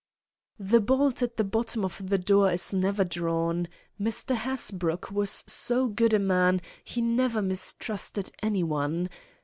[0.57, 3.67] "The bolt at the bottom of the door is never drawn.
[4.01, 4.33] Mr.
[4.35, 9.09] Hasbrouck was so good a man he never mistrusted any one.